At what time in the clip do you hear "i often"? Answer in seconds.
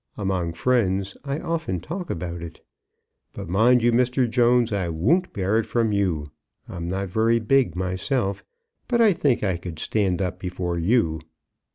1.23-1.79